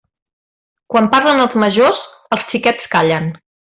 Quan 0.93 1.09
parlen 1.15 1.41
els 1.43 1.57
majors, 1.65 2.01
els 2.37 2.47
xiquets 2.55 2.91
callen. 2.97 3.29